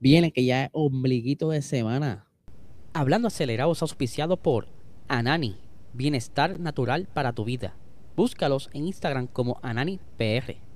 Viene 0.00 0.32
que 0.32 0.46
ya 0.46 0.64
es 0.64 0.70
ombliguito 0.72 1.50
de 1.50 1.60
semana. 1.60 2.24
Hablando 2.94 3.28
acelerados 3.28 3.82
auspiciado 3.82 4.38
por 4.38 4.66
Anani, 5.08 5.58
bienestar 5.92 6.58
natural 6.58 7.06
para 7.12 7.34
tu 7.34 7.44
vida. 7.44 7.76
Búscalos 8.16 8.70
en 8.72 8.86
Instagram 8.86 9.26
como 9.26 9.60
AnaniPR. 9.62 10.69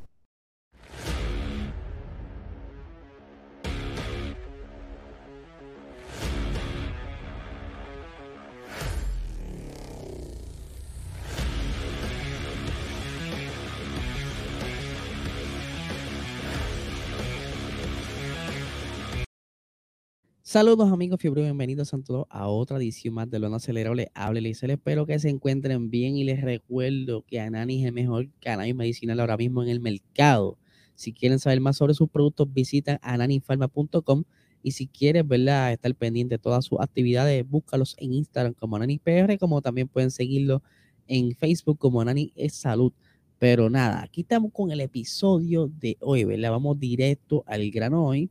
Saludos 20.55 20.93
amigos 20.93 21.21
fiebre, 21.21 21.43
bienvenidos 21.43 21.93
a 21.93 21.99
todos 21.99 22.27
a 22.31 22.47
otra 22.47 22.77
edición 22.77 23.13
más 23.15 23.29
de 23.29 23.41
Lo 23.41 23.49
No 23.49 23.57
Acelerable. 23.57 24.13
Hable 24.15 24.41
y 24.41 24.53
espero 24.53 25.05
que 25.05 25.19
se 25.19 25.29
encuentren 25.29 25.91
bien 25.91 26.17
y 26.17 26.23
les 26.23 26.43
recuerdo 26.43 27.25
que 27.27 27.41
Anani 27.41 27.81
es 27.81 27.89
el 27.89 27.93
mejor 27.93 28.29
cannabis 28.41 28.77
medicinal 28.77 29.19
ahora 29.19 29.37
mismo 29.37 29.65
en 29.65 29.69
el 29.69 29.81
mercado. 29.81 30.57
Si 30.95 31.13
quieren 31.13 31.41
saber 31.41 31.61
más 31.61 31.77
sobre 31.77 31.95
sus 31.95 32.09
productos, 32.09 32.55
visita 32.55 33.01
ananifarma.com 33.03 34.23
y 34.63 34.71
si 34.71 34.87
quieres 34.87 35.27
¿verdad? 35.27 35.73
estar 35.73 35.93
pendiente 35.97 36.37
de 36.37 36.39
todas 36.39 36.65
sus 36.65 36.79
actividades, 36.79 37.45
búscalos 37.51 37.97
en 37.99 38.13
Instagram 38.13 38.55
como 38.55 38.77
AnaniPR, 38.77 39.37
como 39.41 39.61
también 39.61 39.89
pueden 39.89 40.13
seguirlo 40.13 40.63
en 41.09 41.35
Facebook 41.35 41.79
como 41.79 42.01
Anani 42.01 42.33
es 42.37 42.55
Salud. 42.55 42.93
Pero 43.41 43.69
nada, 43.69 44.05
aquí 44.05 44.21
estamos 44.21 44.53
con 44.53 44.71
el 44.71 44.81
episodio 44.81 45.69
de 45.81 45.97
hoy, 45.99 46.23
¿verdad? 46.23 46.53
Vamos 46.53 46.79
directo 46.79 47.43
al 47.49 47.69
grano 47.73 48.07
hoy. 48.07 48.31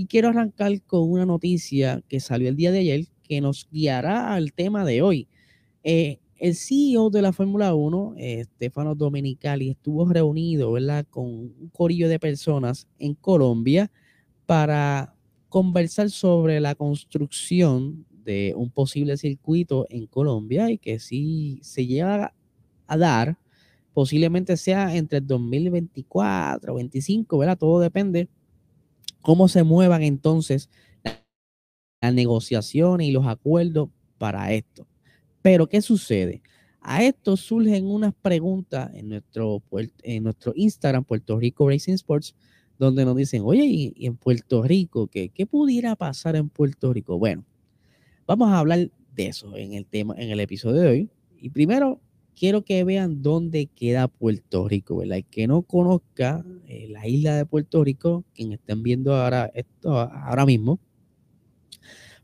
Y 0.00 0.06
quiero 0.06 0.30
arrancar 0.30 0.80
con 0.84 1.10
una 1.10 1.26
noticia 1.26 2.02
que 2.08 2.20
salió 2.20 2.48
el 2.48 2.56
día 2.56 2.72
de 2.72 2.78
ayer 2.78 3.04
que 3.22 3.42
nos 3.42 3.68
guiará 3.70 4.32
al 4.32 4.54
tema 4.54 4.82
de 4.86 5.02
hoy. 5.02 5.28
Eh, 5.84 6.20
el 6.38 6.56
CEO 6.56 7.10
de 7.10 7.20
la 7.20 7.34
Fórmula 7.34 7.74
1, 7.74 8.14
eh, 8.16 8.44
Stefano 8.44 8.94
Domenicali, 8.94 9.68
estuvo 9.68 10.10
reunido 10.10 10.72
¿verdad? 10.72 11.04
con 11.10 11.26
un 11.26 11.70
corillo 11.70 12.08
de 12.08 12.18
personas 12.18 12.88
en 12.98 13.12
Colombia 13.12 13.92
para 14.46 15.14
conversar 15.50 16.08
sobre 16.08 16.60
la 16.60 16.74
construcción 16.74 18.06
de 18.24 18.54
un 18.56 18.70
posible 18.70 19.18
circuito 19.18 19.86
en 19.90 20.06
Colombia 20.06 20.70
y 20.70 20.78
que 20.78 20.98
si 20.98 21.58
se 21.60 21.86
llega 21.86 22.32
a 22.86 22.96
dar, 22.96 23.36
posiblemente 23.92 24.56
sea 24.56 24.96
entre 24.96 25.18
el 25.18 25.26
2024 25.26 26.72
o 26.72 26.76
2025, 26.76 27.36
¿verdad? 27.36 27.58
Todo 27.58 27.80
depende 27.80 28.30
cómo 29.22 29.48
se 29.48 29.62
muevan 29.62 30.02
entonces 30.02 30.70
las 32.02 32.14
negociaciones 32.14 33.06
y 33.06 33.12
los 33.12 33.26
acuerdos 33.26 33.90
para 34.18 34.52
esto. 34.52 34.86
Pero, 35.42 35.68
¿qué 35.68 35.80
sucede? 35.82 36.42
A 36.80 37.02
esto 37.04 37.36
surgen 37.36 37.86
unas 37.86 38.14
preguntas 38.14 38.90
en 38.94 39.10
nuestro, 39.10 39.62
en 40.02 40.24
nuestro 40.24 40.52
Instagram, 40.56 41.04
Puerto 41.04 41.38
Rico 41.38 41.68
Racing 41.68 41.94
Sports, 41.94 42.34
donde 42.78 43.04
nos 43.04 43.16
dicen, 43.16 43.42
oye, 43.44 43.64
¿y 43.64 44.06
en 44.06 44.16
Puerto 44.16 44.62
Rico 44.62 45.06
qué, 45.06 45.28
qué 45.28 45.46
pudiera 45.46 45.94
pasar 45.96 46.36
en 46.36 46.48
Puerto 46.48 46.92
Rico? 46.92 47.18
Bueno, 47.18 47.44
vamos 48.26 48.50
a 48.50 48.58
hablar 48.58 48.90
de 49.14 49.26
eso 49.26 49.54
en 49.56 49.74
el 49.74 49.84
tema, 49.84 50.14
en 50.16 50.30
el 50.30 50.40
episodio 50.40 50.80
de 50.80 50.88
hoy. 50.88 51.10
Y 51.38 51.50
primero, 51.50 52.00
quiero 52.36 52.62
que 52.62 52.82
vean 52.84 53.22
dónde 53.22 53.66
queda 53.66 54.08
Puerto 54.08 54.68
Rico, 54.68 54.98
¿verdad? 54.98 55.18
El 55.18 55.24
que 55.26 55.46
no 55.46 55.62
conozca 55.62 56.44
eh, 56.66 56.88
la 56.90 57.06
isla 57.06 57.36
de 57.36 57.46
Puerto 57.46 57.84
Rico, 57.84 58.24
quien 58.34 58.52
estén 58.52 58.82
viendo 58.82 59.14
ahora 59.14 59.50
esto 59.54 59.98
ahora 59.98 60.46
mismo, 60.46 60.80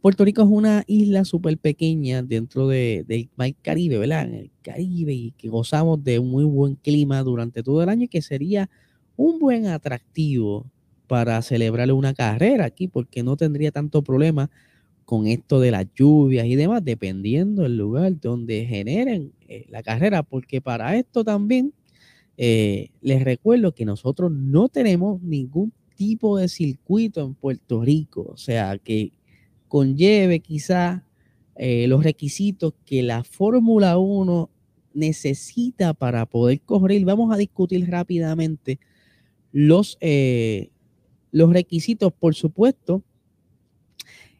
Puerto 0.07 0.25
Rico 0.25 0.43
es 0.43 0.49
una 0.49 0.85
isla 0.87 1.25
súper 1.25 1.59
pequeña 1.59 2.23
dentro 2.23 2.69
de, 2.69 3.05
del 3.09 3.29
mar 3.35 3.53
Caribe, 3.61 3.99
¿verdad? 3.99 4.27
En 4.27 4.35
el 4.35 4.51
Caribe 4.63 5.13
y 5.13 5.33
que 5.33 5.49
gozamos 5.49 6.05
de 6.05 6.21
un 6.21 6.31
muy 6.31 6.45
buen 6.45 6.77
clima 6.77 7.23
durante 7.25 7.63
todo 7.65 7.83
el 7.83 7.89
año 7.89 8.05
y 8.05 8.09
que 8.09 8.23
sería 8.23 8.71
un 9.17 9.41
buen 9.41 9.67
atractivo 9.67 10.71
para 11.09 11.41
celebrar 11.43 11.91
una 11.93 12.15
carrera 12.15 12.67
aquí 12.67 12.89
porque 12.89 13.23
no 13.23 13.37
tendría 13.37 13.73
tanto 13.73 14.03
problema 14.03 14.49
con 15.07 15.29
esto 15.29 15.61
de 15.61 15.71
las 15.71 15.87
lluvias 15.95 16.47
y 16.47 16.57
demás, 16.57 16.85
dependiendo 16.85 17.63
del 17.63 17.79
lugar 17.79 18.21
donde 18.21 18.67
generen 18.67 19.33
eh, 19.49 19.65
la 19.71 19.83
carrera, 19.85 20.25
porque 20.25 20.61
para 20.61 20.97
esto 20.97 21.23
también 21.23 21.73
eh, 22.37 22.91
les 23.01 23.23
recuerdo 23.23 23.73
que 23.73 23.85
nosotros 23.85 24.33
no 24.33 24.69
tenemos 24.69 25.23
ningún 25.23 25.73
tipo 25.95 26.37
de 26.37 26.49
circuito 26.49 27.25
en 27.25 27.35
Puerto 27.35 27.83
Rico, 27.83 28.27
o 28.29 28.37
sea, 28.37 28.79
que 28.79 29.13
conlleve 29.69 30.41
quizás 30.41 31.03
eh, 31.55 31.87
los 31.87 32.03
requisitos 32.03 32.75
que 32.85 33.05
la 33.05 33.23
Fórmula 33.23 33.99
1 33.99 34.51
necesita 34.93 35.95
para 35.95 36.27
poder 36.27 36.61
correr. 36.63 37.05
Vamos 37.05 37.33
a 37.33 37.37
discutir 37.37 37.89
rápidamente 37.89 38.81
los, 39.53 39.99
los 41.31 41.53
requisitos, 41.53 42.13
por 42.13 42.35
supuesto, 42.35 43.05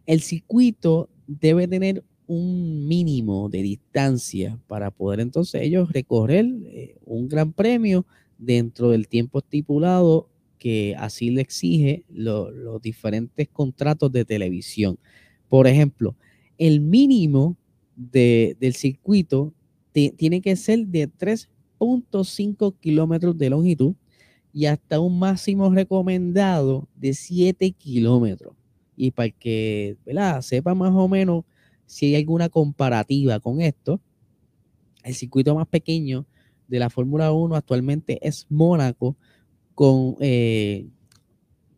el 0.07 0.21
circuito 0.21 1.09
debe 1.27 1.67
tener 1.69 2.05
un 2.27 2.87
mínimo 2.87 3.49
de 3.49 3.63
distancia 3.63 4.59
para 4.67 4.91
poder 4.91 5.21
entonces 5.21 5.63
ellos 5.63 5.93
recorrer 5.93 6.47
eh, 6.67 6.97
un 7.05 7.29
gran 7.29 7.53
premio 7.53 8.07
dentro 8.39 8.91
del 8.91 9.09
tiempo 9.09 9.39
estipulado 9.39 10.29
que 10.59 10.95
así 10.99 11.31
le 11.31 11.43
exige 11.43 12.05
los 12.09 12.81
diferentes 12.83 13.49
contratos 13.49 14.11
de 14.11 14.25
televisión. 14.25 14.99
Por 15.49 15.67
ejemplo, 15.67 16.17
el 16.59 16.81
mínimo 16.81 17.57
del 17.95 18.75
circuito 18.75 19.53
tiene 19.93 20.41
que 20.41 20.57
ser 20.57 20.87
de 20.87 21.09
3.5 21.09 22.75
kilómetros 22.81 23.39
de 23.39 23.51
longitud 23.51 23.95
y 24.53 24.67
hasta 24.67 24.99
un 24.99 25.19
máximo 25.19 25.71
recomendado 25.71 26.89
de 26.97 27.15
7 27.15 27.71
kilómetros 27.73 28.55
y 28.97 29.11
para 29.11 29.31
que 29.31 29.97
sepa 30.41 30.75
más 30.75 30.93
o 30.95 31.09
menos 31.09 31.45
si 31.87 32.07
hay 32.07 32.17
alguna 32.17 32.49
comparativa 32.49 33.39
con 33.41 33.61
esto, 33.61 34.01
el 35.05 35.15
circuito 35.15 35.55
más 35.55 35.69
pequeño 35.69 36.27
de 36.67 36.79
la 36.81 36.91
Fórmula 36.91 37.33
1 37.33 37.55
actualmente 37.55 38.19
es 38.27 38.47
Mónaco 38.49 39.17
con 39.75 40.17
eh, 40.21 40.89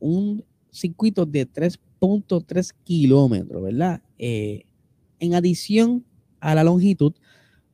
un 0.01 0.45
circuito 0.71 1.27
de 1.27 1.47
3.3 1.47 2.73
kilómetros, 2.85 3.63
¿verdad? 3.63 4.03
Eh, 4.19 4.65
en 5.21 5.35
adición 5.35 6.05
a 6.41 6.55
la 6.55 6.65
longitud, 6.65 7.13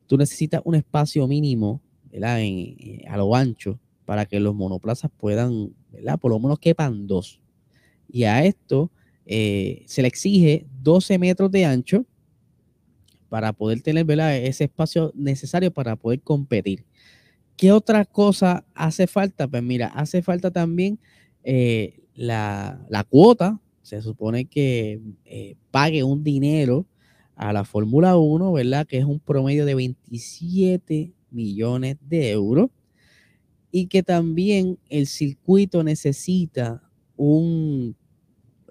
tú 0.06 0.16
necesitas 0.16 0.62
un 0.64 0.74
espacio 0.74 1.28
mínimo, 1.28 1.80
¿verdad? 2.10 2.40
Eh, 2.40 3.04
a 3.08 3.16
lo 3.16 3.34
ancho 3.34 3.78
para 4.06 4.26
que 4.26 4.40
los 4.40 4.54
monoplazas 4.54 5.10
puedan, 5.16 5.74
¿verdad? 5.92 6.18
Por 6.18 6.32
lo 6.32 6.38
menos 6.40 6.58
quepan 6.58 7.06
dos. 7.06 7.40
Y 8.08 8.24
a 8.24 8.44
esto 8.44 8.90
eh, 9.26 9.82
se 9.86 10.02
le 10.02 10.08
exige 10.08 10.66
12 10.82 11.18
metros 11.18 11.50
de 11.50 11.64
ancho 11.64 12.06
para 13.28 13.52
poder 13.52 13.80
tener 13.80 14.08
ese 14.10 14.64
espacio 14.64 15.12
necesario 15.14 15.72
para 15.72 15.96
poder 15.96 16.20
competir. 16.20 16.84
¿Qué 17.56 17.72
otra 17.72 18.04
cosa 18.04 18.64
hace 18.74 19.06
falta? 19.06 19.48
Pues 19.48 19.62
mira, 19.62 19.88
hace 19.88 20.22
falta 20.22 20.50
también 20.50 20.98
eh, 21.42 22.00
la, 22.14 23.06
cuota. 23.08 23.60
Se 23.82 24.00
supone 24.02 24.46
que 24.46 25.00
eh, 25.24 25.56
pague 25.70 26.04
un 26.04 26.24
dinero 26.24 26.86
a 27.36 27.52
la 27.52 27.64
Fórmula 27.64 28.16
1, 28.16 28.52
¿verdad? 28.52 28.86
Que 28.86 28.98
es 28.98 29.04
un 29.04 29.20
promedio 29.20 29.66
de 29.66 29.74
27 29.74 31.12
millones 31.30 31.96
de 32.00 32.30
euros. 32.30 32.70
Y 33.70 33.86
que 33.88 34.02
también 34.02 34.78
el 34.88 35.06
circuito 35.06 35.82
necesita 35.82 36.88
un 37.16 37.96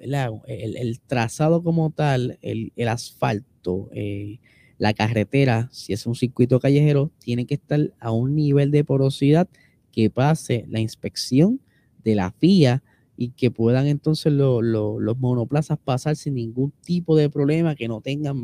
el, 0.03 0.99
trazado 1.07 1.63
como 1.63 1.89
tal, 1.91 2.37
el, 2.41 2.71
asfalto, 2.87 3.89
eh, 3.93 4.39
la 4.77 4.93
carretera, 4.93 5.69
si 5.71 5.93
es 5.93 6.05
un 6.05 6.15
circuito 6.15 6.59
callejero, 6.59 7.11
tiene 7.19 7.45
que 7.45 7.55
estar 7.55 7.93
a 7.99 8.11
un 8.11 8.35
nivel 8.35 8.71
de 8.71 8.83
porosidad 8.83 9.47
que 9.91 10.09
pase 10.09 10.65
la 10.69 10.79
inspección 10.79 11.61
de 12.03 12.15
la 12.15 12.31
FIA 12.31 12.83
y 13.15 13.29
que 13.29 13.51
puedan 13.51 13.87
entonces 13.87 14.33
los 14.33 15.17
monoplazas 15.17 15.77
pasar 15.77 16.15
sin 16.15 16.35
ningún 16.35 16.73
tipo 16.83 17.15
de 17.15 17.29
problema, 17.29 17.75
que 17.75 17.87
no 17.87 18.01
tengan 18.01 18.41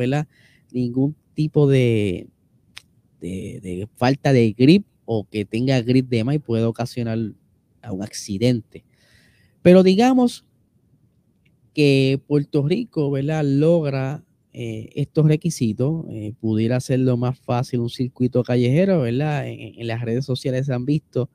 ningún 0.71 1.15
tipo 1.33 1.67
de, 1.67 2.27
de, 3.19 3.87
falta 3.95 4.31
de 4.31 4.51
grip 4.53 4.85
o 5.05 5.27
que 5.27 5.45
tenga 5.45 5.81
grip 5.81 6.07
de 6.07 6.23
más 6.23 6.35
y 6.35 6.39
pueda 6.39 6.69
ocasionar 6.69 7.17
un 7.17 8.03
accidente. 8.03 8.85
Pero 9.61 9.83
digamos 9.83 10.45
que 11.79 12.21
Puerto 12.27 12.67
Rico, 12.67 13.09
¿verdad? 13.09 13.41
Logra 13.45 14.21
eh, 14.51 14.89
estos 14.95 15.25
requisitos, 15.25 16.03
eh, 16.09 16.33
pudiera 16.41 16.75
hacerlo 16.75 17.15
más 17.15 17.39
fácil 17.39 17.79
un 17.79 17.89
circuito 17.89 18.43
callejero, 18.43 18.99
¿verdad? 18.99 19.47
En, 19.47 19.87
las 19.87 20.01
redes 20.01 20.25
sociales 20.25 20.65
se 20.65 20.73
han 20.73 20.83
visto 20.83 21.29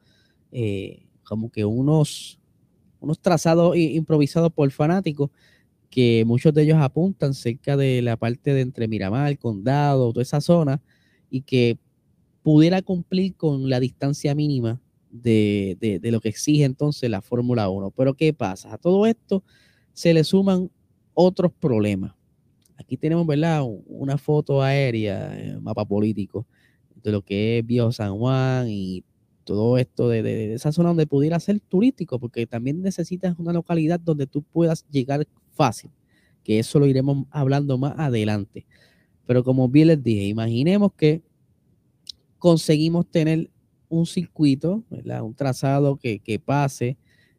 eh, 0.53 1.07
como 1.23 1.51
que 1.51 1.65
unos, 1.65 2.39
unos 3.01 3.19
trazados 3.21 3.75
improvisados 3.75 4.53
por 4.53 4.71
fanáticos 4.71 5.31
que 5.89 6.25
muchos 6.27 6.53
de 6.53 6.65
ellos 6.65 6.77
apuntan 6.79 7.33
cerca 7.33 7.79
de 7.79 8.03
la 8.03 8.19
parte 8.19 8.53
de 8.53 8.61
entre 8.61 8.87
Miramar, 8.87 9.39
Condado, 9.39 10.13
toda 10.13 10.25
esa 10.25 10.43
zona, 10.43 10.83
y 11.31 11.41
que 11.41 11.79
pudiera 12.43 12.83
cumplir 12.83 13.35
con 13.35 13.71
la 13.71 13.81
distancia 13.81 14.35
mínima 14.35 14.79
de, 15.11 15.79
de, 16.03 16.13
lo 16.13 16.21
que 16.21 16.29
exige 16.29 16.65
entonces 16.65 17.09
la 17.09 17.23
Fórmula 17.23 17.71
1. 17.71 17.93
Pero 17.93 18.13
¿qué 18.13 18.35
pasa? 18.35 18.75
A 18.75 18.77
todo 18.77 19.07
esto 19.07 19.43
se 19.95 20.13
le 20.13 20.25
suman 20.25 20.71
otros 21.15 21.53
problemas. 21.53 22.13
Aquí 22.77 22.97
tenemos, 22.97 23.27
¿verdad? 23.27 23.63
Una 23.87 24.19
foto 24.19 24.61
aérea, 24.61 25.39
eh, 25.39 25.59
mapa 25.61 25.85
político, 25.85 26.47
de 27.03 27.13
lo 27.13 27.23
que 27.23 27.59
es 27.59 27.67
Viejo 27.67 27.93
San 27.93 28.19
Juan 28.19 28.67
y 28.69 29.05
todo 29.45 29.79
esto 29.79 30.09
de, 30.09 30.23
de, 30.23 30.55
esa 30.55 30.73
zona 30.73 30.89
donde 30.89 31.07
pudiera 31.07 31.39
ser 31.39 31.61
turístico, 31.61 32.19
porque 32.19 32.47
también 32.47 32.83
necesitas 32.83 33.39
una 33.39 33.53
localidad 33.53 34.01
donde 34.01 34.27
tú 34.27 34.43
puedas 34.43 34.85
llegar 34.91 35.27
fácil, 35.53 35.91
que 36.43 36.59
eso 36.59 36.79
lo 36.81 36.87
iremos 36.87 37.27
hablando 37.31 37.79
más 37.79 37.95
adelante. 37.97 38.67
Pero 39.27 39.45
como 39.45 39.69
bien 39.69 39.89
les 39.89 40.03
dije, 40.03 40.25
imaginemos 40.27 40.93
que 40.95 41.23
conseguimos 42.39 43.07
tener 43.11 43.51
un 43.89 44.07
circuito, 44.07 44.83
un 44.91 45.35
trazado 45.35 45.97
que, 45.97 46.43
pase 46.45 46.97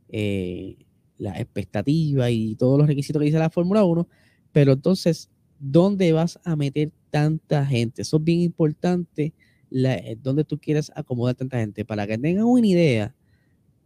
eh, 0.10 0.78
la 1.18 1.40
expectativa 1.40 2.30
y 2.30 2.56
todos 2.56 2.78
los 2.78 2.88
requisitos 2.88 3.20
que 3.20 3.26
dice 3.26 3.40
la 3.40 3.50
Fórmula 3.50 3.84
1, 3.84 4.08
pero 4.52 4.74
entonces, 4.74 5.30
¿dónde 5.60 6.12
vas 6.12 6.40
a 6.44 6.56
meter 6.56 6.92
tanta 7.10 7.66
gente? 7.66 8.02
Eso 8.02 8.18
es 8.18 8.24
bien 8.24 8.42
importante, 8.42 9.34
la, 9.70 9.96
eh, 9.96 10.18
dónde 10.22 10.44
tú 10.44 10.58
quieres 10.58 10.92
acomodar 10.96 11.36
tanta 11.36 11.60
gente. 11.60 11.86
Para 11.86 12.08
que 12.08 12.18
tengan 12.18 12.46
una 12.46 12.68
idea, 12.68 13.16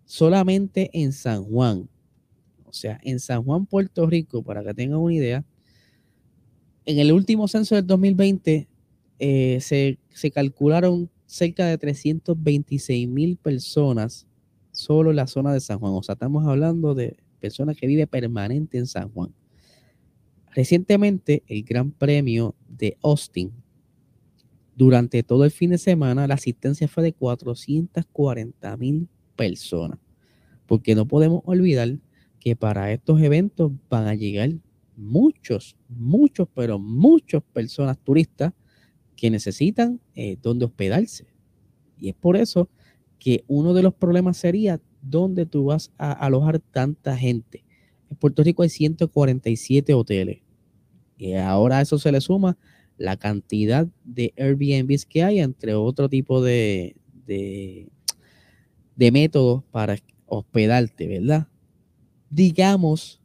solamente 0.05 0.89
en 0.93 1.11
San 1.11 1.43
Juan, 1.43 1.87
o 2.65 2.73
sea, 2.73 2.99
en 3.03 3.19
San 3.19 3.43
Juan, 3.43 3.65
Puerto 3.65 4.05
Rico, 4.07 4.43
para 4.43 4.63
que 4.63 4.73
tengan 4.73 4.99
una 4.99 5.13
idea, 5.13 5.45
en 6.85 6.97
el 6.97 7.11
último 7.11 7.47
censo 7.47 7.75
del 7.75 7.85
2020 7.85 8.67
eh, 9.19 9.57
se, 9.61 9.99
se 10.09 10.31
calcularon 10.31 11.09
cerca 11.25 11.67
de 11.67 11.77
326 11.77 13.07
mil 13.07 13.37
personas 13.37 14.25
solo 14.71 15.13
la 15.13 15.27
zona 15.27 15.53
de 15.53 15.59
San 15.59 15.79
Juan. 15.79 15.93
O 15.93 16.03
sea, 16.03 16.13
estamos 16.13 16.45
hablando 16.47 16.95
de 16.95 17.17
personas 17.39 17.77
que 17.77 17.87
viven 17.87 18.07
permanente 18.07 18.77
en 18.77 18.87
San 18.87 19.09
Juan. 19.09 19.33
Recientemente, 20.51 21.43
el 21.47 21.63
Gran 21.63 21.91
Premio 21.91 22.55
de 22.67 22.97
Austin, 23.03 23.51
durante 24.75 25.23
todo 25.23 25.45
el 25.45 25.51
fin 25.51 25.71
de 25.71 25.77
semana, 25.77 26.27
la 26.27 26.35
asistencia 26.35 26.87
fue 26.87 27.03
de 27.03 27.13
440 27.13 28.77
mil 28.77 29.07
personas. 29.35 29.99
Porque 30.65 30.95
no 30.95 31.07
podemos 31.07 31.41
olvidar 31.45 31.97
que 32.39 32.55
para 32.55 32.91
estos 32.91 33.21
eventos 33.21 33.71
van 33.89 34.07
a 34.07 34.15
llegar 34.15 34.51
muchos, 34.95 35.75
muchos, 35.87 36.47
pero 36.53 36.79
muchas 36.79 37.43
personas 37.53 37.97
turistas 37.97 38.53
que 39.15 39.29
necesitan 39.29 39.99
eh, 40.15 40.37
donde 40.41 40.65
hospedarse. 40.65 41.27
Y 41.97 42.09
es 42.09 42.15
por 42.15 42.37
eso 42.37 42.69
que 43.19 43.43
uno 43.47 43.73
de 43.73 43.83
los 43.83 43.93
problemas 43.93 44.37
sería 44.37 44.79
dónde 45.01 45.45
tú 45.45 45.65
vas 45.65 45.91
a 45.97 46.11
alojar 46.11 46.59
tanta 46.59 47.17
gente. 47.17 47.63
En 48.09 48.17
Puerto 48.17 48.43
Rico 48.43 48.63
hay 48.63 48.69
147 48.69 49.93
hoteles. 49.93 50.39
Y 51.17 51.33
ahora 51.33 51.79
a 51.79 51.81
eso 51.81 51.99
se 51.99 52.11
le 52.11 52.21
suma 52.21 52.57
la 52.97 53.17
cantidad 53.17 53.87
de 54.03 54.33
Airbnbs 54.37 55.05
que 55.05 55.23
hay, 55.23 55.39
entre 55.39 55.73
otro 55.75 56.09
tipo 56.09 56.41
de, 56.41 56.95
de, 57.25 57.89
de 58.95 59.11
métodos 59.11 59.63
para 59.71 59.97
hospedarte, 60.25 61.07
¿verdad? 61.07 61.47
Digamos 62.29 63.21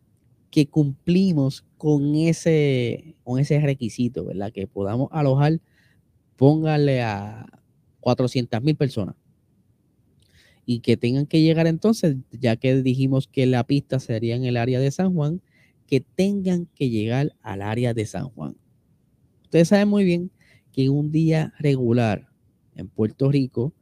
que 0.50 0.67
cumplimos 0.67 1.64
con 1.76 2.14
ese, 2.14 3.17
con 3.25 3.38
ese 3.38 3.61
requisito, 3.61 4.25
¿verdad? 4.25 4.52
Que 4.52 4.67
podamos 4.67 5.08
alojar 5.12 5.61
póngale 6.37 7.02
a 7.02 7.46
400 8.00 8.62
mil 8.62 8.76
personas. 8.76 9.14
Y 10.66 10.81
que 10.81 10.96
tengan 10.96 11.26
que 11.26 11.43
llegar 11.43 11.66
entonces, 11.66 12.16
ya 12.31 12.56
que 12.56 12.82
dijimos 12.82 13.28
que 13.28 13.46
la 13.46 13.64
pista 13.64 14.00
sería 14.00 14.37
en 14.37 14.44
el 14.44 14.56
área 14.56 14.81
de 14.81 14.90
San 14.90 15.14
Juan, 15.14 15.43
que 15.87 16.00
tengan 16.00 16.66
que 16.75 16.90
llegar 16.90 17.34
al 17.43 17.62
área 17.62 17.94
de 17.94 18.06
San 18.06 18.28
Juan. 18.31 18.56
Ustedes 19.43 19.69
saben 19.69 19.88
muy 19.88 20.05
bien 20.05 20.31
que 20.72 20.88
un 20.88 21.12
día 21.12 21.52
regular 21.58 22.28
en 22.75 22.88
Puerto 22.88 23.31
Rico 23.31 23.75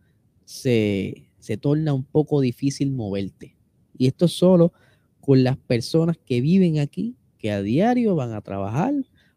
se, 0.44 1.28
se 1.38 1.56
torna 1.56 1.92
un 1.92 2.04
poco 2.04 2.40
difícil 2.40 2.92
moverte. 2.92 3.56
Y 3.96 4.06
esto 4.06 4.28
solo 4.28 4.72
con 5.20 5.44
las 5.44 5.56
personas 5.56 6.18
que 6.18 6.40
viven 6.40 6.78
aquí, 6.78 7.16
que 7.38 7.52
a 7.52 7.62
diario 7.62 8.14
van 8.14 8.32
a 8.32 8.40
trabajar 8.40 8.92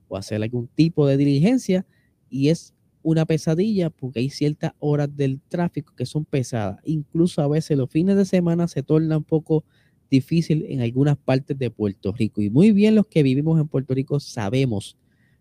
o 0.07 0.18
hacer 0.18 0.41
algún 0.41 0.68
tipo 0.68 1.07
de 1.07 1.18
diligencia, 1.18 1.86
y 2.30 2.50
es 2.50 2.75
una 3.05 3.27
pesadilla 3.27 3.91
porque 3.91 4.19
hay 4.19 4.31
ciertas 4.31 4.73
horas 4.79 5.15
del 5.15 5.39
tráfico 5.39 5.93
que 5.95 6.07
son 6.07 6.25
pesadas. 6.25 6.79
Incluso 6.85 7.43
a 7.43 7.47
veces 7.47 7.77
los 7.77 7.91
fines 7.91 8.17
de 8.17 8.25
semana 8.25 8.67
se 8.67 8.81
torna 8.81 9.17
un 9.17 9.23
poco 9.23 9.63
difícil 10.09 10.65
en 10.69 10.81
algunas 10.81 11.15
partes 11.15 11.55
de 11.55 11.69
Puerto 11.69 12.11
Rico. 12.13 12.41
Y 12.41 12.49
muy 12.49 12.71
bien 12.71 12.95
los 12.95 13.05
que 13.05 13.21
vivimos 13.21 13.61
en 13.61 13.67
Puerto 13.67 13.93
Rico 13.93 14.19
sabemos 14.19 14.97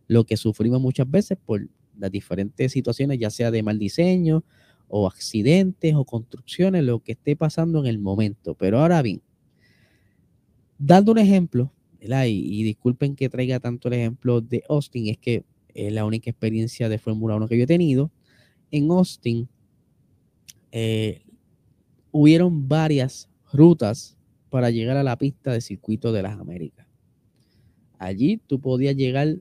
lo 0.09 0.25
que 0.25 0.37
sufrimos 0.37 0.79
muchas 0.79 1.11
veces 1.11 1.39
por 1.43 1.67
las 1.99 2.13
diferentes 2.13 2.71
situaciones, 2.71 3.19
ya 3.19 3.31
sea 3.31 3.51
de 3.51 3.63
mal 3.63 3.79
diseño 3.79 4.45
o 4.89 5.07
accidentes 5.07 5.95
o 5.95 6.05
construcciones, 6.05 6.85
lo 6.85 7.01
que 7.01 7.13
esté 7.13 7.35
pasando 7.35 7.81
en 7.81 7.87
el 7.87 7.99
momento. 7.99 8.55
Pero 8.57 8.81
ahora 8.81 9.01
bien, 9.01 9.23
dando 10.79 11.13
un 11.13 11.19
ejemplo, 11.19 11.73
y, 12.03 12.63
disculpen 12.63 13.17
que 13.17 13.31
traiga 13.31 13.59
tanto 13.59 13.89
el 13.89 13.95
ejemplo 13.95 14.43
de 14.43 14.63
Austin, 14.69 15.09
es 15.09 15.17
que 15.17 15.45
es 15.75 15.93
la 15.93 16.05
única 16.05 16.31
experiencia 16.31 16.89
de 16.89 16.99
Fórmula 16.99 17.37
1 17.37 17.49
que 17.49 17.59
yo 17.59 17.65
he 17.65 17.67
tenido. 17.67 18.11
En 18.71 18.91
Austin 18.91 19.49
eh, 20.73 21.23
hubieron 22.11 22.69
varias 22.69 23.29
rutas 23.53 24.17
para 24.51 24.71
llegar 24.71 24.97
a 24.97 25.03
la 25.03 25.19
pista 25.19 25.53
de 25.53 25.61
circuito 25.61 26.13
de 26.13 26.23
las 26.23 26.39
Américas. 26.39 26.87
Allí 27.99 28.41
tú 28.47 28.61
podías 28.61 28.97
llegar 28.97 29.37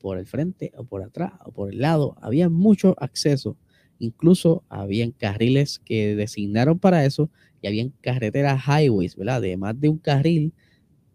por 0.00 0.18
el 0.18 0.26
frente 0.26 0.72
o 0.76 0.84
por 0.84 1.02
atrás 1.02 1.32
o 1.44 1.52
por 1.52 1.72
el 1.72 1.80
lado. 1.80 2.16
Había 2.20 2.48
mucho 2.48 2.96
acceso. 2.98 3.56
Incluso 3.98 4.64
habían 4.68 5.12
carriles 5.12 5.78
que 5.78 6.16
designaron 6.16 6.78
para 6.78 7.04
eso 7.04 7.30
y 7.60 7.68
habían 7.68 7.90
carreteras 8.00 8.62
highways, 8.66 9.14
¿verdad? 9.14 9.42
De 9.42 9.56
más 9.56 9.78
de 9.78 9.90
un 9.90 9.98
carril. 9.98 10.52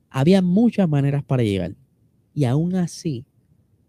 Había 0.10 0.42
muchas 0.42 0.88
maneras 0.88 1.24
para 1.24 1.44
llegar. 1.44 1.76
Y 2.34 2.46
aún 2.46 2.76
así, 2.76 3.26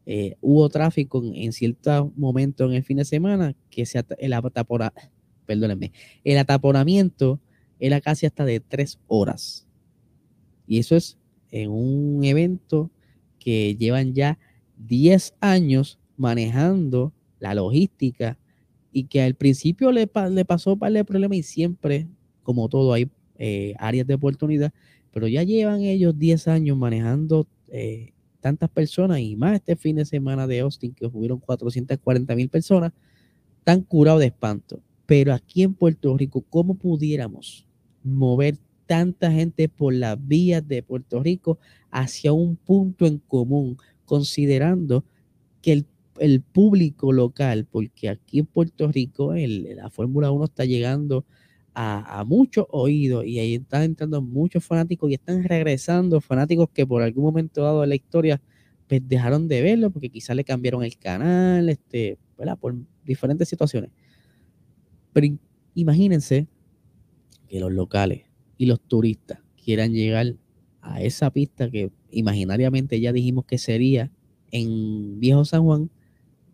eh, 0.09 0.37
hubo 0.41 0.69
tráfico 0.69 1.21
en, 1.35 1.53
cierto 1.53 2.13
momento 2.17 2.65
en 2.65 2.75
el 2.75 2.85
fin 2.85 2.99
de 2.99 3.05
semana 3.05 3.57
que 3.71 3.85
se 3.87 4.05
el, 4.19 4.33
atapora, 4.33 4.93
perdónenme, 5.47 5.93
el 6.23 6.39
ataponamiento 6.39 7.41
era 7.81 8.01
casi 8.01 8.25
hasta 8.25 8.45
de 8.45 8.61
tres 8.61 9.01
horas. 9.09 9.67
Y 10.67 10.79
eso 10.79 10.95
es 10.95 11.19
en 11.51 11.71
un 11.71 12.25
evento 12.25 12.91
que 13.39 13.77
llevan 13.77 14.15
ya 14.15 14.39
10 14.79 15.35
años 15.41 15.99
manejando 16.17 17.13
la 17.39 17.55
logística 17.55 18.39
y 18.93 19.05
que 19.05 19.23
al 19.23 19.35
principio 19.35 19.93
le, 19.93 20.07
pasó 20.07 20.77
par 20.77 20.93
de 20.93 21.05
problemas 21.05 21.39
y 21.39 21.43
siempre, 21.43 22.07
como 22.43 22.69
todo, 22.69 22.93
hay 22.93 23.11
eh, 23.39 23.75
áreas 23.79 24.07
de 24.07 24.15
oportunidad, 24.15 24.73
pero 25.13 25.29
ya 25.29 25.43
llevan 25.43 25.83
ellos 25.83 26.19
10 26.19 26.49
años 26.49 26.77
manejando 26.77 27.47
eh, 27.69 28.13
tantas 28.41 28.71
personas 28.71 29.21
y 29.21 29.37
más 29.37 29.55
este 29.55 29.77
fin 29.77 29.97
de 29.97 30.05
semana 30.05 30.47
de 30.47 30.61
Austin 30.61 30.93
que 30.93 31.07
hubieron 31.07 31.39
440 31.39 32.35
mil 32.37 32.49
personas, 32.49 32.93
tan 33.65 33.83
curados 33.83 34.21
de 34.21 34.27
espanto. 34.27 34.81
Pero 35.07 35.33
aquí 35.33 35.63
en 35.63 35.75
Puerto 35.75 36.17
Rico, 36.17 36.45
¿cómo 36.49 36.75
pudiéramos 36.75 37.67
mover 38.03 38.57
tanta 38.87 39.31
gente 39.33 39.69
por 39.69 39.93
las 39.93 40.17
vías 40.27 40.67
de 40.67 40.83
Puerto 40.83 41.23
Rico 41.23 41.59
hacia 41.91 42.33
un 42.33 42.57
punto 42.57 43.07
en 43.07 43.19
común, 43.19 43.77
considerando 44.05 45.05
que 45.61 45.73
el, 45.73 45.87
el 46.21 46.41
público 46.41 47.13
local, 47.13 47.67
porque 47.71 48.09
aquí 48.09 48.41
en 48.41 48.47
Puerto 48.47 48.91
Rico 48.91 49.35
el, 49.35 49.77
la 49.77 49.91
Fórmula 49.91 50.31
1 50.31 50.45
está 50.45 50.65
llegando 50.65 51.25
a, 51.79 52.25
muchos 52.25 52.65
oídos 52.71 53.27
y 53.27 53.39
ahí 53.39 53.55
están 53.57 53.83
entrando 53.83 54.23
muchos 54.23 54.65
fanáticos 54.65 55.11
y 55.11 55.15
están 55.15 55.45
regresando 55.45 56.23
fanáticos 56.23 56.71
que 56.73 56.87
por 56.87 57.03
algún 57.03 57.25
momento 57.25 57.63
dado 57.63 57.83
de 57.83 57.87
la 57.87 57.95
historia 57.95 58.41
pues 58.89 59.07
dejaron 59.07 59.47
de 59.47 59.61
verlo 59.61 59.91
porque 59.91 60.09
quizás 60.09 60.35
le 60.37 60.45
cambiaron 60.45 60.83
el 60.83 60.97
canal, 60.97 61.69
este, 61.69 62.17
por 62.61 62.75
diferentes 63.05 63.49
situaciones. 63.49 63.91
Pero 65.13 65.37
imagínense 65.75 66.47
que 67.47 67.61
los 67.61 67.73
locales 67.73 68.23
y 68.57 68.65
los 68.65 68.81
turistas 68.81 69.41
quieran 69.63 69.93
llegar 69.93 70.35
a 70.81 71.03
esa 71.03 71.31
pista 71.31 71.71
que 71.71 71.91
imaginariamente 72.11 73.01
ya 73.01 73.13
dijimos 73.13 73.45
que 73.45 73.59
sería 73.59 74.11
en 74.51 75.21
Viejo 75.21 75.45
San 75.45 75.65
Juan, 75.65 75.91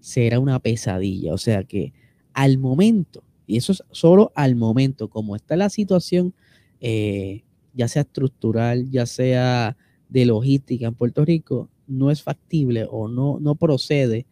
será 0.00 0.40
una 0.40 0.58
pesadilla. 0.58 1.32
O 1.32 1.38
sea 1.38 1.62
que 1.62 1.92
al 2.32 2.58
momento 2.58 3.22
y 3.52 3.58
eso 3.58 3.72
es 3.72 3.82
solo 3.90 4.32
al 4.34 4.56
momento, 4.56 5.10
como 5.10 5.36
está 5.36 5.56
la 5.56 5.68
situación, 5.68 6.32
eh, 6.80 7.44
ya 7.74 7.86
sea 7.86 8.00
estructural, 8.00 8.90
ya 8.90 9.04
sea 9.04 9.76
de 10.08 10.24
logística 10.24 10.86
en 10.86 10.94
Puerto 10.94 11.22
Rico, 11.22 11.68
no 11.86 12.10
es 12.10 12.22
factible 12.22 12.86
o 12.90 13.08
no, 13.08 13.38
no 13.40 13.54
procede 13.56 14.24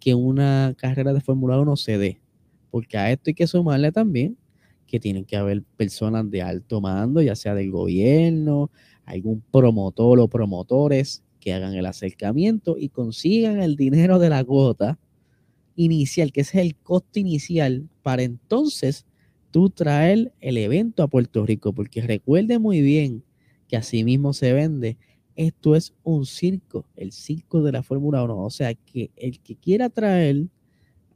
que 0.00 0.16
una 0.16 0.74
carrera 0.76 1.12
de 1.12 1.20
Fórmula 1.20 1.60
1 1.60 1.76
se 1.76 1.98
dé. 1.98 2.20
Porque 2.72 2.98
a 2.98 3.12
esto 3.12 3.30
hay 3.30 3.34
que 3.34 3.46
sumarle 3.46 3.92
también 3.92 4.36
que 4.88 4.98
tienen 4.98 5.24
que 5.24 5.36
haber 5.36 5.62
personas 5.76 6.28
de 6.28 6.42
alto 6.42 6.80
mando, 6.80 7.22
ya 7.22 7.36
sea 7.36 7.54
del 7.54 7.70
gobierno, 7.70 8.72
algún 9.04 9.40
promotor 9.52 10.18
o 10.18 10.26
promotores 10.26 11.22
que 11.38 11.52
hagan 11.52 11.74
el 11.74 11.86
acercamiento 11.86 12.76
y 12.76 12.88
consigan 12.88 13.62
el 13.62 13.76
dinero 13.76 14.18
de 14.18 14.30
la 14.30 14.42
cuota 14.42 14.98
inicial, 15.76 16.32
que 16.32 16.42
es 16.42 16.54
el 16.54 16.76
costo 16.76 17.18
inicial, 17.18 17.88
para 18.02 18.22
entonces 18.22 19.06
tú 19.50 19.70
traer 19.70 20.32
el 20.40 20.56
evento 20.58 21.02
a 21.02 21.08
Puerto 21.08 21.46
Rico, 21.46 21.72
porque 21.72 22.02
recuerde 22.02 22.58
muy 22.58 22.80
bien 22.80 23.22
que 23.68 23.76
así 23.76 24.04
mismo 24.04 24.32
se 24.32 24.52
vende. 24.52 24.96
Esto 25.36 25.74
es 25.74 25.94
un 26.02 26.26
circo, 26.26 26.86
el 26.96 27.12
circo 27.12 27.62
de 27.62 27.72
la 27.72 27.82
Fórmula 27.82 28.22
1. 28.22 28.36
O 28.36 28.50
sea 28.50 28.74
que 28.74 29.10
el 29.16 29.40
que 29.40 29.56
quiera 29.56 29.90
traer 29.90 30.46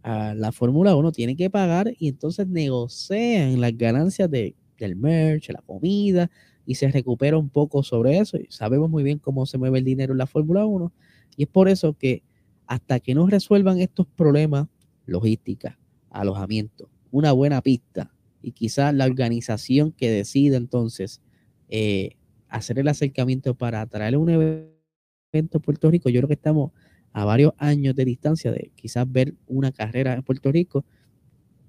a 0.02 0.34
la 0.34 0.52
Fórmula 0.52 0.94
1 0.96 1.12
tiene 1.12 1.36
que 1.36 1.50
pagar 1.50 1.92
y 1.98 2.08
entonces 2.08 2.46
negocian 2.48 3.60
las 3.60 3.76
ganancias 3.76 4.30
de, 4.30 4.54
del 4.78 4.96
merch, 4.96 5.50
la 5.50 5.62
comida 5.62 6.30
y 6.66 6.74
se 6.74 6.88
recupera 6.90 7.36
un 7.36 7.48
poco 7.48 7.82
sobre 7.82 8.18
eso. 8.18 8.36
Y 8.36 8.46
sabemos 8.50 8.90
muy 8.90 9.02
bien 9.02 9.18
cómo 9.18 9.46
se 9.46 9.58
mueve 9.58 9.78
el 9.78 9.84
dinero 9.84 10.12
en 10.12 10.18
la 10.18 10.26
Fórmula 10.26 10.66
1 10.66 10.92
y 11.36 11.44
es 11.44 11.48
por 11.48 11.68
eso 11.68 11.94
que 11.94 12.22
hasta 12.68 13.00
que 13.00 13.14
no 13.14 13.26
resuelvan 13.26 13.80
estos 13.80 14.06
problemas, 14.06 14.68
logística, 15.06 15.78
alojamiento, 16.10 16.90
una 17.10 17.32
buena 17.32 17.62
pista. 17.62 18.12
Y 18.42 18.52
quizás 18.52 18.94
la 18.94 19.06
organización 19.06 19.90
que 19.90 20.10
decida 20.10 20.58
entonces 20.58 21.22
eh, 21.70 22.16
hacer 22.48 22.78
el 22.78 22.86
acercamiento 22.88 23.54
para 23.54 23.84
traer 23.86 24.18
un 24.18 24.28
evento 24.30 25.58
a 25.58 25.60
Puerto 25.60 25.90
Rico, 25.90 26.10
yo 26.10 26.20
creo 26.20 26.28
que 26.28 26.34
estamos 26.34 26.72
a 27.12 27.24
varios 27.24 27.54
años 27.56 27.96
de 27.96 28.04
distancia 28.04 28.52
de 28.52 28.70
quizás 28.76 29.10
ver 29.10 29.34
una 29.46 29.72
carrera 29.72 30.12
en 30.12 30.22
Puerto 30.22 30.52
Rico, 30.52 30.84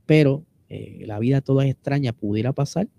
pero 0.06 0.44
eh, 0.68 1.04
la 1.08 1.18
vida 1.18 1.40
toda 1.40 1.64
es 1.66 1.72
extraña, 1.72 2.12
pudiera 2.12 2.52
pasar, 2.52 2.90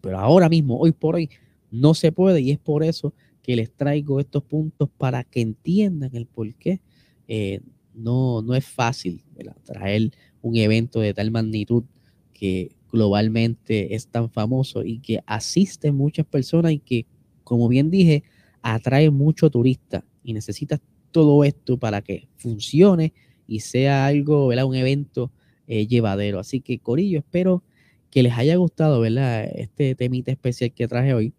pero 0.00 0.20
ahora 0.20 0.48
mismo, 0.48 0.78
hoy 0.78 0.92
por 0.92 1.16
hoy, 1.16 1.28
no 1.72 1.94
se 1.94 2.12
puede 2.12 2.40
y 2.40 2.52
es 2.52 2.58
por 2.58 2.84
eso 2.84 3.12
que 3.42 3.56
les 3.56 3.72
traigo 3.72 4.20
estos 4.20 4.44
puntos 4.44 4.88
para 4.96 5.24
que 5.24 5.40
entiendan 5.40 6.14
el 6.14 6.26
por 6.26 6.54
qué 6.54 6.80
eh, 7.28 7.60
no, 7.94 8.42
no 8.42 8.54
es 8.54 8.64
fácil 8.64 9.22
traer 9.64 10.10
un 10.42 10.56
evento 10.56 11.00
de 11.00 11.14
tal 11.14 11.30
magnitud 11.30 11.84
que 12.32 12.70
globalmente 12.90 13.94
es 13.94 14.08
tan 14.08 14.30
famoso 14.30 14.84
y 14.84 15.00
que 15.00 15.20
asiste 15.26 15.92
muchas 15.92 16.26
personas 16.26 16.72
y 16.72 16.78
que, 16.78 17.06
como 17.44 17.68
bien 17.68 17.90
dije, 17.90 18.22
atrae 18.62 19.10
mucho 19.10 19.50
turista 19.50 20.04
y 20.22 20.32
necesitas 20.32 20.80
todo 21.10 21.44
esto 21.44 21.78
para 21.78 22.02
que 22.02 22.28
funcione 22.36 23.12
y 23.46 23.60
sea 23.60 24.06
algo, 24.06 24.48
¿verdad? 24.48 24.66
Un 24.66 24.76
evento 24.76 25.32
eh, 25.66 25.86
llevadero. 25.86 26.38
Así 26.38 26.60
que, 26.60 26.78
Corillo, 26.78 27.18
espero 27.18 27.62
que 28.10 28.22
les 28.22 28.32
haya 28.34 28.56
gustado, 28.56 29.00
¿verdad? 29.00 29.44
Este 29.54 29.94
temita 29.94 30.30
especial 30.30 30.72
que 30.72 30.88
traje 30.88 31.14
hoy. 31.14 31.32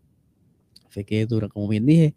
Fue 0.89 1.03
que 1.03 1.25
dura, 1.25 1.47
como 1.47 1.67
bien 1.67 1.85
dije, 1.85 2.15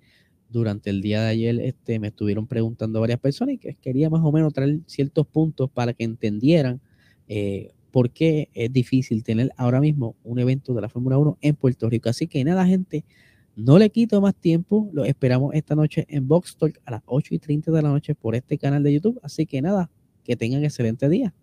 durante 0.53 0.91
el 0.91 1.01
día 1.01 1.23
de 1.23 1.29
ayer 1.29 1.61
este, 1.61 1.99
me 1.99 2.09
estuvieron 2.09 2.47
preguntando 2.47 3.01
varias 3.01 3.19
personas 3.19 3.55
y 3.55 3.59
que 3.59 3.75
quería 3.75 4.11
más 4.11 4.21
o 4.23 4.31
menos 4.31 4.53
traer 4.53 4.81
ciertos 4.87 5.27
puntos 5.27 5.71
para 5.71 5.95
que 5.95 6.05
entendieran 6.05 6.81
eh, 7.29 7.73
por 7.91 8.11
qué 8.11 8.49
es 8.55 8.73
difícil 8.73 9.23
tener 9.23 9.51
ahora 9.57 9.81
mismo 9.81 10.15
un 10.25 10.39
evento 10.39 10.75
de 10.75 10.81
la 10.81 10.89
Fórmula 10.89 11.19
1 11.19 11.39
en 11.41 11.57
Puerto 11.57 11.89
Rico. 11.89 12.09
Así 12.09 12.27
que 12.27 12.45
nada, 12.45 12.67
gente, 12.67 13.05
no 13.57 13.79
le 13.79 13.91
quito 13.91 14.21
más 14.21 14.35
tiempo. 14.35 14.89
Lo 14.93 15.05
esperamos 15.05 15.55
esta 15.55 15.75
noche 15.75 16.07
en 16.09 16.29
Box 16.29 16.57
Talk 16.57 16.81
a 16.85 16.91
las 16.93 17.03
8 17.07 17.35
y 17.35 17.39
30 17.39 17.71
de 17.71 17.83
la 17.83 17.89
noche 17.89 18.15
por 18.15 18.35
este 18.35 18.59
canal 18.59 18.83
de 18.83 18.95
YouTube. 18.95 19.21
Así 19.23 19.47
que 19.47 19.61
nada, 19.61 19.91
que 20.25 20.37
tengan 20.37 20.65
excelente 20.65 21.09
día. 21.09 21.35